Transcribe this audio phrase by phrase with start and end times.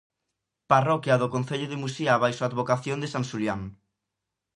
[0.71, 3.61] Parroquia do concello de Muxía baixo a advocación de san Xulián.